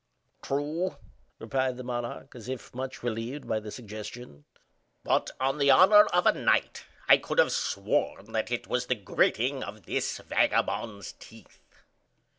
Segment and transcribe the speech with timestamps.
[0.41, 0.97] "True,"
[1.37, 4.45] replied the monarch, as if much relieved by the suggestion;
[5.03, 8.95] "but, on the honor of a knight, I could have sworn that it was the
[8.95, 11.59] gritting of this vagabond's teeth."